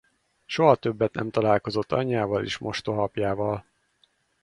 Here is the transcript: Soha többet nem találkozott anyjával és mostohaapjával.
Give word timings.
Soha 0.45 0.75
többet 0.75 1.13
nem 1.13 1.29
találkozott 1.31 1.91
anyjával 1.91 2.43
és 2.43 2.57
mostohaapjával. 2.57 3.65